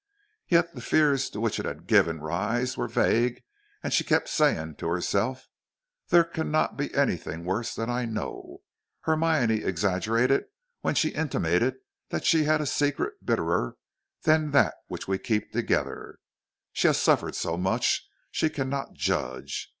[0.47, 3.43] Yet the fears to which it had given rise were vague,
[3.83, 5.47] and she kept saying to herself:
[6.09, 8.61] "There cannot be anything worse than I know.
[9.01, 10.45] Hermione exaggerated
[10.79, 11.75] when she intimated
[12.09, 13.77] that she had a secret bitterer
[14.23, 16.17] than that we keep together.
[16.73, 19.69] She has suffered so much she cannot judge.